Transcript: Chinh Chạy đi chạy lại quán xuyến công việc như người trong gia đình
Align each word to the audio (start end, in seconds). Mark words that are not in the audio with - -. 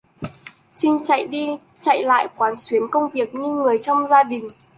Chinh 0.75 0.99
Chạy 1.03 1.27
đi 1.27 1.47
chạy 1.81 2.03
lại 2.03 2.27
quán 2.37 2.55
xuyến 2.55 2.81
công 2.91 3.09
việc 3.09 3.35
như 3.35 3.47
người 3.49 3.77
trong 3.81 4.07
gia 4.09 4.23
đình 4.23 4.47